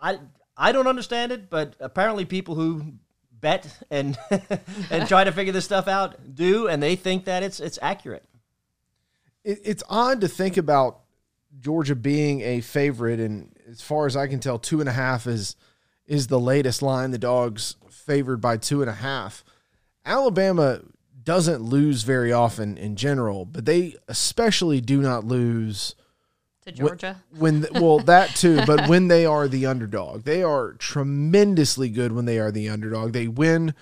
I 0.00 0.20
I 0.56 0.70
don't 0.70 0.86
understand 0.86 1.32
it, 1.32 1.50
but 1.50 1.74
apparently 1.80 2.24
people 2.24 2.54
who 2.54 2.94
bet 3.32 3.66
and 3.90 4.16
and 4.90 5.08
try 5.08 5.24
to 5.24 5.32
figure 5.32 5.52
this 5.52 5.64
stuff 5.64 5.88
out 5.88 6.36
do, 6.36 6.68
and 6.68 6.80
they 6.80 6.94
think 6.94 7.24
that 7.24 7.42
it's 7.42 7.58
it's 7.58 7.80
accurate. 7.82 8.22
It, 9.42 9.58
it's 9.64 9.82
odd 9.90 10.20
to 10.20 10.28
think 10.28 10.56
about 10.56 11.00
Georgia 11.58 11.96
being 11.96 12.40
a 12.42 12.60
favorite, 12.60 13.18
and 13.18 13.52
as 13.68 13.82
far 13.82 14.06
as 14.06 14.16
I 14.16 14.28
can 14.28 14.38
tell, 14.38 14.56
two 14.56 14.78
and 14.78 14.88
a 14.88 14.92
half 14.92 15.26
is 15.26 15.56
is 16.06 16.28
the 16.28 16.38
latest 16.38 16.80
line. 16.80 17.10
The 17.10 17.18
dogs 17.18 17.74
favored 17.90 18.40
by 18.40 18.56
two 18.56 18.82
and 18.82 18.88
a 18.88 18.94
half. 18.94 19.42
Alabama 20.06 20.82
doesn't 21.24 21.62
lose 21.62 22.02
very 22.02 22.32
often 22.32 22.76
in 22.76 22.96
general, 22.96 23.44
but 23.44 23.64
they 23.64 23.94
especially 24.08 24.80
do 24.80 25.00
not 25.00 25.24
lose 25.24 25.94
to 26.62 26.72
Georgia. 26.72 27.22
When, 27.36 27.62
when 27.62 27.82
well 27.82 27.98
that 28.00 28.30
too, 28.30 28.60
but 28.66 28.88
when 28.88 29.08
they 29.08 29.26
are 29.26 29.48
the 29.48 29.66
underdog, 29.66 30.22
they 30.24 30.42
are 30.42 30.74
tremendously 30.74 31.88
good 31.88 32.12
when 32.12 32.24
they 32.24 32.38
are 32.38 32.52
the 32.52 32.68
underdog. 32.68 33.12
They 33.12 33.28
win 33.28 33.74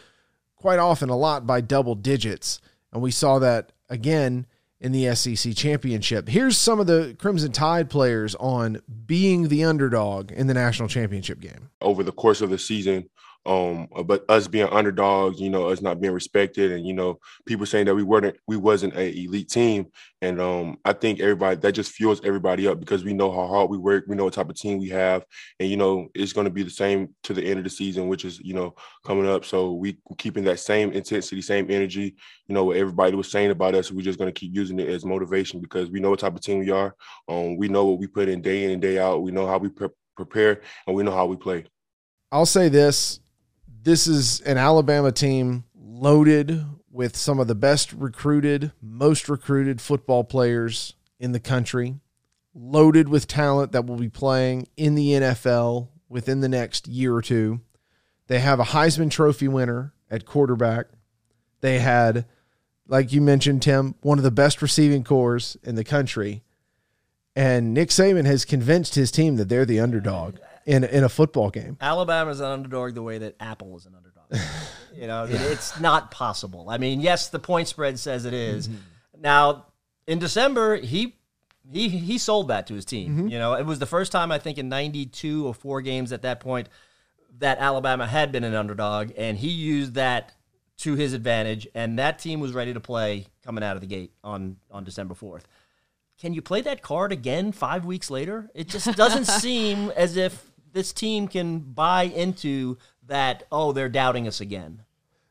quite 0.56 0.78
often 0.78 1.08
a 1.08 1.16
lot 1.16 1.46
by 1.46 1.60
double 1.60 1.94
digits, 1.94 2.60
and 2.92 3.02
we 3.02 3.10
saw 3.10 3.38
that 3.38 3.72
again 3.88 4.46
in 4.80 4.92
the 4.92 5.14
SEC 5.14 5.54
championship. 5.54 6.28
Here's 6.28 6.56
some 6.56 6.80
of 6.80 6.86
the 6.86 7.14
Crimson 7.18 7.52
Tide 7.52 7.90
players 7.90 8.34
on 8.36 8.80
being 9.06 9.48
the 9.48 9.64
underdog 9.64 10.32
in 10.32 10.46
the 10.46 10.54
national 10.54 10.88
championship 10.88 11.40
game. 11.40 11.70
Over 11.82 12.02
the 12.02 12.12
course 12.12 12.40
of 12.40 12.48
the 12.48 12.58
season, 12.58 13.10
um, 13.46 13.88
but 14.04 14.24
us 14.28 14.48
being 14.48 14.68
underdogs, 14.68 15.40
you 15.40 15.48
know, 15.48 15.68
us 15.68 15.80
not 15.80 16.00
being 16.00 16.12
respected, 16.12 16.72
and 16.72 16.86
you 16.86 16.92
know, 16.92 17.20
people 17.46 17.64
saying 17.64 17.86
that 17.86 17.94
we 17.94 18.02
weren't 18.02 18.36
we 18.46 18.56
wasn't 18.56 18.94
a 18.94 19.10
elite 19.18 19.48
team, 19.48 19.86
and 20.20 20.40
um, 20.40 20.76
I 20.84 20.92
think 20.92 21.20
everybody 21.20 21.56
that 21.56 21.72
just 21.72 21.92
fuels 21.92 22.20
everybody 22.22 22.66
up 22.68 22.80
because 22.80 23.02
we 23.02 23.14
know 23.14 23.32
how 23.32 23.46
hard 23.46 23.70
we 23.70 23.78
work, 23.78 24.04
we 24.06 24.14
know 24.14 24.24
what 24.24 24.34
type 24.34 24.50
of 24.50 24.56
team 24.56 24.78
we 24.78 24.90
have, 24.90 25.24
and 25.58 25.70
you 25.70 25.78
know, 25.78 26.08
it's 26.14 26.34
going 26.34 26.44
to 26.44 26.50
be 26.50 26.62
the 26.62 26.70
same 26.70 27.14
to 27.22 27.32
the 27.32 27.42
end 27.42 27.58
of 27.58 27.64
the 27.64 27.70
season, 27.70 28.08
which 28.08 28.26
is 28.26 28.38
you 28.40 28.52
know 28.52 28.74
coming 29.06 29.26
up. 29.26 29.46
So 29.46 29.72
we 29.72 29.96
keeping 30.18 30.44
that 30.44 30.60
same 30.60 30.92
intensity, 30.92 31.40
same 31.40 31.70
energy, 31.70 32.16
you 32.46 32.54
know, 32.54 32.64
what 32.64 32.76
everybody 32.76 33.16
was 33.16 33.30
saying 33.30 33.50
about 33.50 33.74
us. 33.74 33.90
We're 33.90 34.02
just 34.02 34.18
going 34.18 34.32
to 34.32 34.38
keep 34.38 34.54
using 34.54 34.78
it 34.80 34.88
as 34.90 35.06
motivation 35.06 35.60
because 35.60 35.90
we 35.90 36.00
know 36.00 36.10
what 36.10 36.20
type 36.20 36.34
of 36.34 36.42
team 36.42 36.58
we 36.58 36.70
are. 36.70 36.94
Um, 37.26 37.56
we 37.56 37.68
know 37.68 37.86
what 37.86 37.98
we 37.98 38.06
put 38.06 38.28
in 38.28 38.42
day 38.42 38.64
in 38.64 38.70
and 38.72 38.82
day 38.82 38.98
out. 38.98 39.22
We 39.22 39.30
know 39.30 39.46
how 39.46 39.56
we 39.56 39.70
pre- 39.70 39.88
prepare, 40.14 40.60
and 40.86 40.94
we 40.94 41.02
know 41.02 41.12
how 41.12 41.24
we 41.24 41.36
play. 41.36 41.64
I'll 42.32 42.46
say 42.46 42.68
this 42.68 43.19
this 43.82 44.06
is 44.06 44.40
an 44.42 44.58
Alabama 44.58 45.12
team 45.12 45.64
loaded 45.74 46.64
with 46.90 47.16
some 47.16 47.38
of 47.38 47.46
the 47.46 47.54
best 47.54 47.92
recruited, 47.92 48.72
most 48.82 49.28
recruited 49.28 49.80
football 49.80 50.24
players 50.24 50.94
in 51.18 51.32
the 51.32 51.40
country, 51.40 51.96
loaded 52.54 53.08
with 53.08 53.26
talent 53.26 53.72
that 53.72 53.86
will 53.86 53.96
be 53.96 54.08
playing 54.08 54.66
in 54.76 54.94
the 54.94 55.10
NFL 55.12 55.88
within 56.08 56.40
the 56.40 56.48
next 56.48 56.88
year 56.88 57.14
or 57.14 57.22
two. 57.22 57.60
They 58.26 58.40
have 58.40 58.60
a 58.60 58.64
Heisman 58.64 59.10
Trophy 59.10 59.48
winner 59.48 59.94
at 60.10 60.26
quarterback. 60.26 60.86
They 61.60 61.78
had, 61.78 62.26
like 62.86 63.12
you 63.12 63.20
mentioned, 63.20 63.62
Tim, 63.62 63.94
one 64.02 64.18
of 64.18 64.24
the 64.24 64.30
best 64.30 64.60
receiving 64.62 65.04
corps 65.04 65.56
in 65.62 65.74
the 65.74 65.84
country. 65.84 66.42
And 67.36 67.72
Nick 67.72 67.90
Saban 67.90 68.26
has 68.26 68.44
convinced 68.44 68.94
his 68.94 69.10
team 69.10 69.36
that 69.36 69.48
they're 69.48 69.64
the 69.64 69.80
underdog 69.80 70.36
in 70.66 70.84
in 70.84 71.04
a 71.04 71.08
football 71.08 71.50
game. 71.50 71.76
Alabama's 71.80 72.40
an 72.40 72.46
underdog 72.46 72.94
the 72.94 73.02
way 73.02 73.18
that 73.18 73.36
Apple 73.40 73.76
is 73.76 73.86
an 73.86 73.94
underdog. 73.94 74.10
you 74.94 75.06
know, 75.06 75.26
it's 75.28 75.78
not 75.80 76.10
possible. 76.10 76.68
I 76.68 76.78
mean, 76.78 77.00
yes, 77.00 77.28
the 77.28 77.38
point 77.38 77.68
spread 77.68 77.98
says 77.98 78.24
it 78.24 78.34
is. 78.34 78.68
Mm-hmm. 78.68 79.22
Now, 79.22 79.66
in 80.06 80.18
December, 80.18 80.76
he 80.76 81.16
he 81.70 81.88
he 81.88 82.18
sold 82.18 82.48
that 82.48 82.66
to 82.68 82.74
his 82.74 82.84
team. 82.84 83.10
Mm-hmm. 83.10 83.28
You 83.28 83.38
know, 83.38 83.54
it 83.54 83.64
was 83.64 83.78
the 83.78 83.86
first 83.86 84.12
time 84.12 84.32
I 84.32 84.38
think 84.38 84.58
in 84.58 84.68
92 84.68 85.46
or 85.46 85.54
4 85.54 85.82
games 85.82 86.12
at 86.12 86.22
that 86.22 86.40
point 86.40 86.68
that 87.38 87.58
Alabama 87.58 88.06
had 88.06 88.32
been 88.32 88.44
an 88.44 88.54
underdog 88.54 89.12
and 89.16 89.38
he 89.38 89.48
used 89.48 89.94
that 89.94 90.32
to 90.78 90.94
his 90.94 91.12
advantage 91.12 91.68
and 91.74 91.98
that 91.98 92.18
team 92.18 92.40
was 92.40 92.52
ready 92.52 92.74
to 92.74 92.80
play 92.80 93.26
coming 93.44 93.62
out 93.62 93.76
of 93.76 93.80
the 93.80 93.86
gate 93.86 94.12
on 94.24 94.56
on 94.70 94.84
December 94.84 95.14
4th. 95.14 95.42
Can 96.18 96.34
you 96.34 96.42
play 96.42 96.60
that 96.62 96.82
card 96.82 97.12
again 97.12 97.52
5 97.52 97.84
weeks 97.84 98.10
later? 98.10 98.50
It 98.54 98.68
just 98.68 98.94
doesn't 98.96 99.24
seem 99.40 99.90
as 99.90 100.16
if 100.16 100.49
this 100.72 100.92
team 100.92 101.28
can 101.28 101.58
buy 101.60 102.04
into 102.04 102.78
that 103.06 103.44
oh 103.50 103.72
they're 103.72 103.88
doubting 103.88 104.26
us 104.26 104.40
again. 104.40 104.82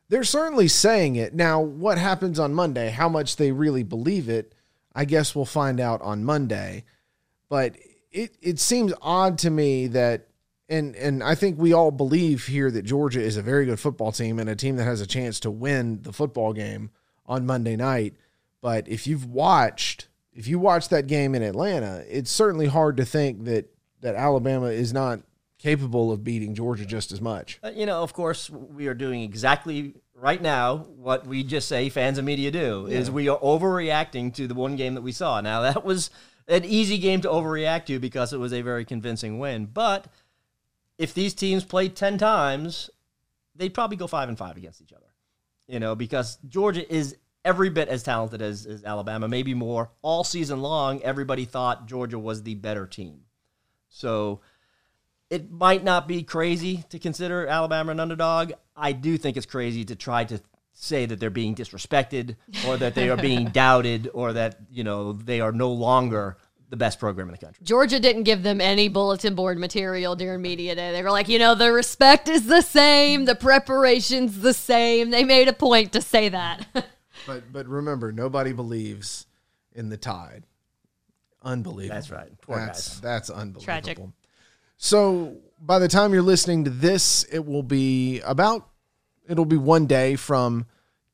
They're 0.08 0.24
certainly 0.24 0.68
saying 0.68 1.16
it. 1.16 1.34
Now, 1.34 1.60
what 1.60 1.96
happens 1.96 2.40
on 2.40 2.52
Monday, 2.52 2.90
how 2.90 3.08
much 3.08 3.36
they 3.36 3.52
really 3.52 3.84
believe 3.84 4.28
it, 4.28 4.54
I 4.94 5.04
guess 5.04 5.36
we'll 5.36 5.44
find 5.44 5.78
out 5.78 6.02
on 6.02 6.24
Monday. 6.24 6.84
But 7.48 7.76
it 8.10 8.36
it 8.40 8.58
seems 8.58 8.92
odd 9.00 9.38
to 9.38 9.50
me 9.50 9.86
that 9.88 10.26
and 10.68 10.94
and 10.96 11.22
I 11.22 11.34
think 11.34 11.58
we 11.58 11.72
all 11.72 11.90
believe 11.90 12.46
here 12.46 12.70
that 12.70 12.82
Georgia 12.82 13.20
is 13.20 13.36
a 13.36 13.42
very 13.42 13.66
good 13.66 13.80
football 13.80 14.12
team 14.12 14.38
and 14.38 14.48
a 14.48 14.56
team 14.56 14.76
that 14.76 14.84
has 14.84 15.00
a 15.00 15.06
chance 15.06 15.40
to 15.40 15.50
win 15.50 16.02
the 16.02 16.12
football 16.12 16.52
game 16.52 16.90
on 17.26 17.46
Monday 17.46 17.76
night. 17.76 18.14
But 18.60 18.88
if 18.88 19.06
you've 19.06 19.26
watched 19.26 20.08
if 20.32 20.46
you 20.46 20.58
watched 20.58 20.90
that 20.90 21.06
game 21.06 21.34
in 21.34 21.42
Atlanta, 21.42 22.04
it's 22.08 22.30
certainly 22.30 22.66
hard 22.66 22.96
to 22.98 23.04
think 23.04 23.44
that 23.44 23.66
that 24.00 24.14
Alabama 24.14 24.66
is 24.66 24.92
not 24.92 25.20
capable 25.60 26.10
of 26.10 26.24
beating 26.24 26.54
Georgia 26.54 26.86
just 26.86 27.12
as 27.12 27.20
much. 27.20 27.60
You 27.74 27.86
know, 27.86 28.02
of 28.02 28.12
course, 28.12 28.48
we 28.48 28.86
are 28.86 28.94
doing 28.94 29.22
exactly 29.22 29.94
right 30.14 30.40
now 30.40 30.78
what 30.96 31.26
we 31.26 31.42
just 31.42 31.68
say 31.68 31.88
fans 31.88 32.18
and 32.18 32.26
media 32.26 32.50
do 32.50 32.86
is 32.86 33.10
we 33.10 33.28
are 33.28 33.38
overreacting 33.38 34.34
to 34.34 34.46
the 34.46 34.54
one 34.54 34.76
game 34.76 34.94
that 34.94 35.02
we 35.02 35.12
saw. 35.12 35.40
Now 35.40 35.62
that 35.62 35.84
was 35.84 36.10
an 36.48 36.64
easy 36.64 36.98
game 36.98 37.20
to 37.22 37.28
overreact 37.28 37.86
to 37.86 37.98
because 37.98 38.32
it 38.32 38.38
was 38.38 38.52
a 38.52 38.62
very 38.62 38.84
convincing 38.84 39.38
win. 39.38 39.66
But 39.66 40.06
if 40.98 41.14
these 41.14 41.34
teams 41.34 41.64
played 41.64 41.94
ten 41.94 42.18
times, 42.18 42.90
they'd 43.54 43.74
probably 43.74 43.96
go 43.96 44.06
five 44.06 44.28
and 44.28 44.38
five 44.38 44.56
against 44.56 44.80
each 44.82 44.92
other. 44.92 45.06
You 45.66 45.78
know, 45.78 45.94
because 45.94 46.38
Georgia 46.48 46.90
is 46.92 47.16
every 47.44 47.70
bit 47.70 47.88
as 47.88 48.02
talented 48.02 48.42
as, 48.42 48.66
as 48.66 48.84
Alabama, 48.84 49.28
maybe 49.28 49.54
more. 49.54 49.90
All 50.02 50.24
season 50.24 50.60
long, 50.60 51.02
everybody 51.02 51.44
thought 51.44 51.86
Georgia 51.86 52.18
was 52.18 52.42
the 52.42 52.54
better 52.54 52.86
team. 52.86 53.20
So 53.88 54.40
it 55.30 55.50
might 55.50 55.84
not 55.84 56.08
be 56.08 56.22
crazy 56.24 56.84
to 56.90 56.98
consider 56.98 57.46
Alabama 57.46 57.92
an 57.92 58.00
underdog. 58.00 58.52
I 58.76 58.92
do 58.92 59.16
think 59.16 59.36
it's 59.36 59.46
crazy 59.46 59.84
to 59.84 59.96
try 59.96 60.24
to 60.24 60.40
say 60.72 61.06
that 61.06 61.20
they're 61.20 61.30
being 61.30 61.54
disrespected 61.54 62.36
or 62.66 62.76
that 62.76 62.94
they 62.94 63.08
are 63.10 63.16
being 63.16 63.44
doubted 63.52 64.10
or 64.12 64.32
that, 64.32 64.58
you 64.70 64.82
know, 64.82 65.12
they 65.12 65.40
are 65.40 65.52
no 65.52 65.70
longer 65.70 66.36
the 66.68 66.76
best 66.76 66.98
program 66.98 67.28
in 67.28 67.32
the 67.32 67.38
country. 67.38 67.64
Georgia 67.64 68.00
didn't 68.00 68.24
give 68.24 68.42
them 68.42 68.60
any 68.60 68.88
bulletin 68.88 69.34
board 69.34 69.58
material 69.58 70.16
during 70.16 70.42
media 70.42 70.74
day. 70.74 70.92
They 70.92 71.02
were 71.02 71.10
like, 71.10 71.28
you 71.28 71.38
know, 71.38 71.54
the 71.54 71.72
respect 71.72 72.28
is 72.28 72.46
the 72.46 72.62
same, 72.62 73.24
the 73.24 73.34
preparation's 73.34 74.40
the 74.40 74.54
same. 74.54 75.10
They 75.10 75.24
made 75.24 75.48
a 75.48 75.52
point 75.52 75.92
to 75.92 76.02
say 76.02 76.28
that. 76.28 76.66
But 77.26 77.52
but 77.52 77.66
remember, 77.66 78.12
nobody 78.12 78.54
believes 78.54 79.26
in 79.74 79.90
the 79.90 79.98
tide. 79.98 80.46
Unbelievable. 81.42 81.94
That's 81.94 82.10
right. 82.10 82.40
Poor 82.40 82.56
that's, 82.56 82.88
guys. 82.88 83.00
That's 83.02 83.30
unbelievable. 83.30 83.62
Tragic. 83.62 83.98
So 84.82 85.36
by 85.60 85.78
the 85.78 85.88
time 85.88 86.14
you're 86.14 86.22
listening 86.22 86.64
to 86.64 86.70
this, 86.70 87.24
it 87.24 87.44
will 87.44 87.62
be 87.62 88.20
about 88.20 88.66
it'll 89.28 89.44
be 89.44 89.58
one 89.58 89.84
day 89.84 90.16
from 90.16 90.64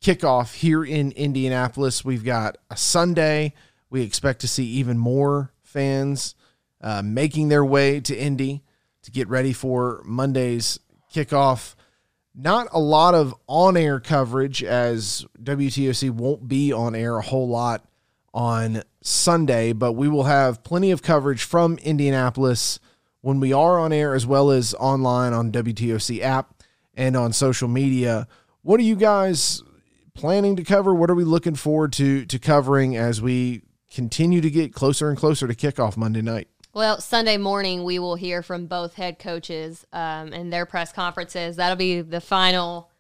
kickoff 0.01 0.55
here 0.55 0.85
in 0.85 1.11
Indianapolis. 1.11 2.05
We've 2.05 2.25
got 2.25 2.59
a 2.71 2.77
Sunday. 2.77 3.55
We 3.91 4.03
expect 4.03 4.43
to 4.43 4.49
see 4.49 4.65
even 4.67 4.99
more 4.99 5.53
fans 5.65 6.37
uh, 6.81 7.03
making 7.03 7.49
their 7.49 7.65
way 7.65 7.99
to 8.03 8.17
Indy 8.17 8.63
to 9.03 9.11
get 9.11 9.29
ready 9.29 9.53
for 9.53 10.01
Monday's 10.05 10.79
kickoff. 11.13 11.75
Not 12.37 12.69
a 12.71 12.79
lot 12.79 13.17
of 13.17 13.35
on 13.49 13.77
air 13.77 13.99
coverage 13.99 14.63
as 14.63 15.27
WTOC 15.43 16.13
won't 16.13 16.47
be 16.47 16.73
on 16.73 16.95
air 16.95 17.17
a 17.17 17.23
whole 17.23 17.49
lot 17.49 17.85
on 18.33 18.85
Sunday, 19.03 19.73
but 19.73 19.95
we 19.95 20.07
will 20.07 20.25
have 20.25 20.63
plenty 20.63 20.93
of 20.93 21.03
coverage 21.03 21.43
from 21.43 21.79
Indianapolis 21.79 22.79
when 23.27 23.41
we 23.41 23.53
are 23.53 23.81
on 23.81 23.93
air 23.93 24.15
as 24.15 24.25
well 24.25 24.53
as 24.53 24.73
online 24.75 25.33
on 25.33 25.51
WTOC 25.51 26.21
app 26.21 26.63
and 26.95 27.17
on 27.17 27.33
social 27.33 27.67
media. 27.67 28.29
What 28.63 28.79
are 28.79 28.85
you 28.85 28.95
guys 28.95 29.65
planning 30.15 30.55
to 30.55 30.63
cover? 30.63 30.95
What 30.95 31.11
are 31.11 31.15
we 31.17 31.25
looking 31.25 31.57
forward 31.57 31.93
to 31.95 32.25
to 32.25 32.39
covering 32.39 32.97
as 32.97 33.21
we 33.21 33.63
continue 33.93 34.41
to 34.41 34.49
get 34.49 34.73
closer 34.73 35.09
and 35.09 35.19
closer 35.19 35.49
to 35.49 35.55
kickoff 35.57 35.97
Monday 35.97 36.23
night? 36.23 36.47
Well, 36.73 37.01
Sunday 37.01 37.37
morning 37.37 37.83
we 37.83 37.99
will 37.99 38.15
hear 38.15 38.45
from 38.45 38.67
both 38.67 38.95
head 38.95 39.19
coaches 39.19 39.85
um, 39.93 40.33
and 40.33 40.53
their 40.53 40.65
press 40.65 40.93
conferences. 40.93 41.57
That'll 41.57 41.75
be 41.75 42.03
the 42.03 42.21
final 42.21 42.93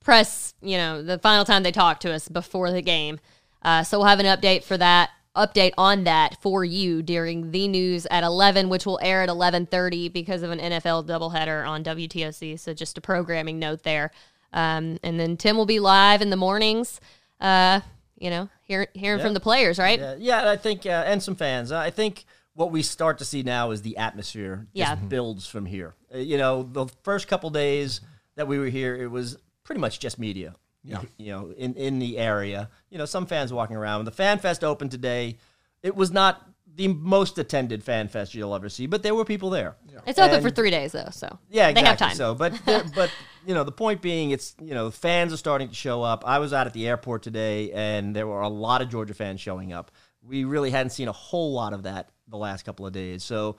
press, 0.00 0.54
you 0.62 0.78
know, 0.78 1.00
the 1.00 1.20
final 1.20 1.44
time 1.44 1.62
they 1.62 1.70
talk 1.70 2.00
to 2.00 2.12
us 2.12 2.28
before 2.28 2.72
the 2.72 2.82
game. 2.82 3.20
Uh, 3.62 3.84
so 3.84 3.98
we'll 3.98 4.08
have 4.08 4.18
an 4.18 4.26
update 4.26 4.64
for 4.64 4.76
that, 4.76 5.10
update 5.36 5.72
on 5.76 6.04
that 6.04 6.40
for 6.40 6.64
you 6.64 7.02
during 7.02 7.50
the 7.50 7.66
news 7.68 8.06
at 8.10 8.22
11, 8.24 8.68
which 8.68 8.86
will 8.86 8.98
air 9.02 9.22
at 9.22 9.28
11:30 9.28 10.12
because 10.12 10.42
of 10.42 10.50
an 10.50 10.60
NFL 10.60 11.04
doubleheader 11.06 11.66
on 11.68 11.82
WTOC. 11.82 12.58
So 12.58 12.72
just 12.74 12.98
a 12.98 13.00
programming 13.00 13.58
note 13.58 13.82
there. 13.82 14.10
Um, 14.52 14.98
and 15.02 15.18
then 15.18 15.36
Tim 15.36 15.56
will 15.56 15.66
be 15.66 15.80
live 15.80 16.22
in 16.22 16.30
the 16.30 16.36
mornings. 16.36 17.00
Uh, 17.40 17.80
you 18.16 18.30
know, 18.30 18.48
hear, 18.62 18.86
hearing 18.94 19.20
from 19.20 19.34
the 19.34 19.40
players, 19.40 19.78
right? 19.78 19.98
Yeah, 19.98 20.14
yeah, 20.18 20.50
I 20.50 20.56
think, 20.56 20.86
uh, 20.86 21.02
and 21.06 21.20
some 21.22 21.34
fans. 21.34 21.72
I 21.72 21.90
think 21.90 22.24
what 22.54 22.70
we 22.70 22.82
start 22.82 23.18
to 23.18 23.24
see 23.24 23.42
now 23.42 23.72
is 23.72 23.82
the 23.82 23.96
atmosphere 23.96 24.68
just 24.74 24.88
Yeah. 24.90 24.94
builds 24.94 25.46
from 25.48 25.66
here. 25.66 25.94
Uh, 26.14 26.18
you 26.18 26.38
know, 26.38 26.62
the 26.62 26.86
first 27.02 27.26
couple 27.26 27.50
days 27.50 28.00
that 28.36 28.46
we 28.46 28.58
were 28.58 28.68
here, 28.68 28.94
it 28.94 29.10
was 29.10 29.36
pretty 29.64 29.80
much 29.80 29.98
just 29.98 30.18
media. 30.20 30.54
Yeah. 30.84 31.00
You 31.16 31.32
know, 31.32 31.54
in, 31.56 31.74
in 31.74 31.98
the 31.98 32.18
area. 32.18 32.68
You 32.90 32.98
know, 32.98 33.06
some 33.06 33.26
fans 33.26 33.52
walking 33.52 33.76
around. 33.76 34.00
When 34.00 34.04
The 34.04 34.10
Fan 34.12 34.38
Fest 34.38 34.62
opened 34.62 34.90
today. 34.90 35.38
It 35.82 35.94
was 35.94 36.10
not 36.10 36.48
the 36.76 36.88
most 36.88 37.38
attended 37.38 37.84
Fan 37.84 38.08
Fest 38.08 38.34
you'll 38.34 38.54
ever 38.54 38.68
see, 38.68 38.86
but 38.86 39.02
there 39.02 39.14
were 39.14 39.24
people 39.24 39.50
there. 39.50 39.76
It's 40.06 40.18
open 40.18 40.42
for 40.42 40.50
three 40.50 40.70
days 40.70 40.92
though, 40.92 41.08
so 41.10 41.38
Yeah, 41.48 41.72
they 41.72 41.82
have 41.82 41.98
time. 41.98 42.16
So, 42.16 42.34
but 42.34 42.60
but 42.94 43.10
you 43.46 43.54
know, 43.54 43.64
the 43.64 43.72
point 43.72 44.02
being, 44.02 44.30
it's 44.30 44.54
you 44.60 44.74
know, 44.74 44.90
fans 44.90 45.32
are 45.32 45.36
starting 45.36 45.68
to 45.68 45.74
show 45.74 46.02
up. 46.02 46.24
I 46.26 46.38
was 46.38 46.52
out 46.52 46.66
at 46.66 46.72
the 46.72 46.88
airport 46.88 47.22
today, 47.22 47.70
and 47.72 48.14
there 48.14 48.26
were 48.26 48.40
a 48.40 48.48
lot 48.48 48.82
of 48.82 48.88
Georgia 48.88 49.14
fans 49.14 49.40
showing 49.40 49.72
up. 49.72 49.90
We 50.22 50.44
really 50.44 50.70
hadn't 50.70 50.90
seen 50.90 51.08
a 51.08 51.12
whole 51.12 51.52
lot 51.52 51.74
of 51.74 51.84
that 51.84 52.10
the 52.28 52.38
last 52.38 52.64
couple 52.64 52.86
of 52.86 52.92
days. 52.92 53.22
So, 53.22 53.56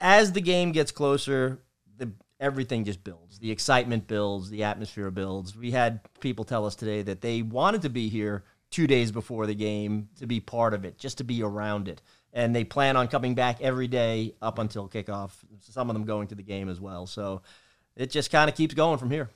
as 0.00 0.32
the 0.32 0.40
game 0.40 0.72
gets 0.72 0.90
closer, 0.90 1.62
the 1.96 2.12
everything 2.40 2.84
just 2.84 3.04
builds. 3.04 3.38
The 3.38 3.50
excitement 3.50 4.08
builds. 4.08 4.50
The 4.50 4.64
atmosphere 4.64 5.10
builds. 5.10 5.56
We 5.56 5.70
had 5.70 6.00
people 6.20 6.44
tell 6.44 6.66
us 6.66 6.74
today 6.74 7.02
that 7.02 7.20
they 7.20 7.42
wanted 7.42 7.82
to 7.82 7.90
be 7.90 8.08
here 8.08 8.44
two 8.70 8.86
days 8.86 9.12
before 9.12 9.46
the 9.46 9.54
game 9.54 10.08
to 10.18 10.26
be 10.26 10.40
part 10.40 10.74
of 10.74 10.84
it, 10.84 10.98
just 10.98 11.18
to 11.18 11.24
be 11.24 11.42
around 11.42 11.88
it. 11.88 12.00
And 12.32 12.54
they 12.54 12.64
plan 12.64 12.96
on 12.96 13.08
coming 13.08 13.34
back 13.34 13.60
every 13.60 13.88
day 13.88 14.34
up 14.40 14.58
until 14.58 14.88
kickoff. 14.88 15.32
Some 15.60 15.90
of 15.90 15.94
them 15.94 16.04
going 16.04 16.28
to 16.28 16.34
the 16.34 16.42
game 16.42 16.68
as 16.68 16.80
well. 16.80 17.06
So 17.06 17.42
it 17.96 18.10
just 18.10 18.30
kind 18.30 18.48
of 18.48 18.56
keeps 18.56 18.74
going 18.74 18.98
from 18.98 19.10
here. 19.10 19.28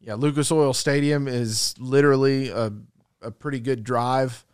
Yeah, 0.00 0.14
Lucas 0.14 0.52
Oil 0.52 0.72
Stadium 0.72 1.26
is 1.26 1.74
literally 1.78 2.50
a, 2.50 2.72
a 3.20 3.30
pretty 3.32 3.58
good 3.58 3.82
drive 3.82 4.44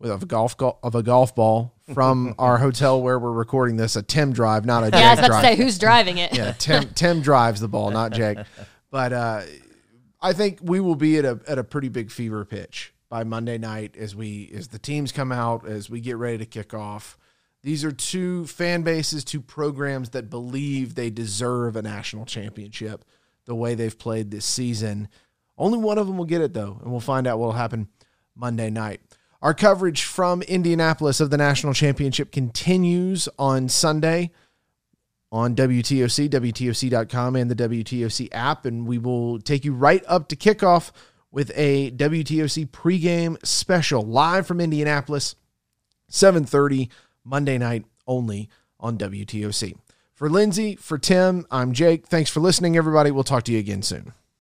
with 0.00 0.22
a 0.22 0.26
golf 0.26 0.56
go- 0.56 0.78
of 0.82 0.94
a 0.94 1.02
golf 1.02 1.34
ball 1.34 1.74
from 1.94 2.34
our 2.38 2.58
hotel 2.58 3.00
where 3.02 3.18
we're 3.18 3.32
recording 3.32 3.76
this. 3.76 3.96
A 3.96 4.02
Tim 4.02 4.32
drive, 4.32 4.64
not 4.64 4.84
a 4.84 4.90
Yeah, 4.90 5.08
I 5.08 5.10
was 5.10 5.18
Jake 5.18 5.18
about 5.18 5.22
to 5.22 5.28
drive. 5.28 5.42
say 5.44 5.56
who's 5.56 5.78
driving 5.78 6.18
it. 6.18 6.32
yeah, 6.36 6.52
Tim 6.52 6.88
Tim 6.94 7.20
drives 7.20 7.60
the 7.60 7.68
ball, 7.68 7.90
not 7.90 8.12
Jake. 8.12 8.38
But 8.90 9.12
uh, 9.12 9.42
I 10.22 10.32
think 10.32 10.60
we 10.62 10.80
will 10.80 10.94
be 10.94 11.18
at 11.18 11.26
a 11.26 11.38
at 11.46 11.58
a 11.58 11.64
pretty 11.64 11.90
big 11.90 12.10
fever 12.10 12.42
pitch 12.46 12.94
by 13.10 13.22
Monday 13.22 13.58
night 13.58 13.96
as 13.98 14.16
we 14.16 14.50
as 14.54 14.68
the 14.68 14.78
teams 14.78 15.12
come 15.12 15.30
out 15.30 15.68
as 15.68 15.90
we 15.90 16.00
get 16.00 16.16
ready 16.16 16.38
to 16.38 16.46
kick 16.46 16.72
off. 16.72 17.18
These 17.62 17.84
are 17.84 17.92
two 17.92 18.46
fan 18.46 18.80
bases, 18.82 19.24
two 19.24 19.42
programs 19.42 20.10
that 20.10 20.30
believe 20.30 20.94
they 20.94 21.10
deserve 21.10 21.76
a 21.76 21.82
national 21.82 22.24
championship 22.24 23.04
the 23.44 23.54
way 23.54 23.74
they've 23.74 23.98
played 23.98 24.30
this 24.30 24.46
season. 24.46 25.08
Only 25.58 25.76
one 25.78 25.98
of 25.98 26.06
them 26.06 26.16
will 26.16 26.24
get 26.24 26.40
it 26.40 26.54
though, 26.54 26.78
and 26.80 26.90
we'll 26.90 27.00
find 27.00 27.26
out 27.26 27.38
what 27.38 27.46
will 27.46 27.52
happen 27.52 27.88
Monday 28.34 28.70
night. 28.70 29.02
Our 29.40 29.54
coverage 29.54 30.02
from 30.02 30.42
Indianapolis 30.42 31.20
of 31.20 31.30
the 31.30 31.36
national 31.36 31.72
championship 31.72 32.32
continues 32.32 33.28
on 33.38 33.68
Sunday 33.68 34.32
on 35.30 35.54
WTOC, 35.54 36.28
WTOC.com, 36.28 37.36
and 37.36 37.48
the 37.48 37.68
WTOC 37.68 38.28
app. 38.32 38.66
And 38.66 38.86
we 38.86 38.98
will 38.98 39.38
take 39.38 39.64
you 39.64 39.74
right 39.74 40.02
up 40.08 40.28
to 40.28 40.36
kickoff 40.36 40.90
with 41.30 41.52
a 41.54 41.92
WTOC 41.92 42.68
pregame 42.70 43.36
special 43.46 44.02
live 44.02 44.46
from 44.46 44.60
Indianapolis, 44.60 45.36
7:30 46.10 46.88
Monday 47.24 47.58
night 47.58 47.84
only 48.08 48.48
on 48.80 48.98
WTOC. 48.98 49.76
For 50.14 50.28
Lindsay, 50.28 50.74
for 50.74 50.98
Tim, 50.98 51.46
I'm 51.48 51.72
Jake. 51.72 52.08
Thanks 52.08 52.30
for 52.30 52.40
listening, 52.40 52.76
everybody. 52.76 53.12
We'll 53.12 53.22
talk 53.22 53.44
to 53.44 53.52
you 53.52 53.60
again 53.60 53.82
soon. 53.82 54.14